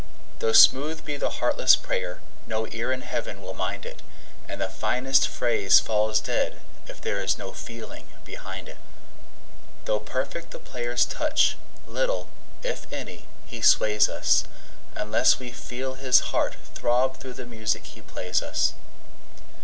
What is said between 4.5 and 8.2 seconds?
the finest phrase falls dead if there is no feeling